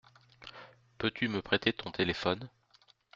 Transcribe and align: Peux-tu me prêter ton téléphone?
Peux-tu 0.97 1.27
me 1.27 1.43
prêter 1.43 1.73
ton 1.73 1.91
téléphone? 1.91 2.49